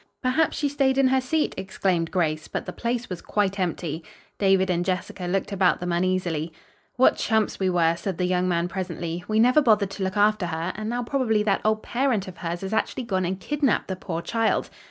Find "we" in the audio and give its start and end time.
7.59-7.69, 9.27-9.39